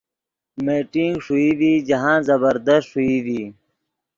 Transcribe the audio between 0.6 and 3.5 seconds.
میٹنگ ݰوئی ڤی جاہند زبردست ݰوئی ڤی۔